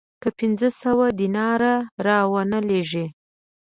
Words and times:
که 0.21 0.29
پنځه 0.39 0.67
سوه 0.81 1.05
دیناره 1.19 1.75
را 2.05 2.19
ونه 2.31 2.59
لېږې 2.67 3.05